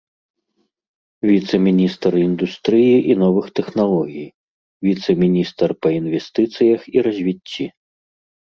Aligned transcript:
Віцэ-міністр 1.29 2.11
індустрыі 2.27 2.95
і 3.15 3.19
новых 3.25 3.45
тэхналогій, 3.59 4.27
віцэ-міністр 4.89 5.69
па 5.85 5.89
інвестыцыях 5.99 6.81
і 6.97 7.09
развіцці. 7.11 7.65